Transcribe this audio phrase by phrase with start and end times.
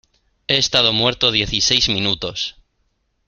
[0.47, 2.55] he estado muerto dieciséis minutos.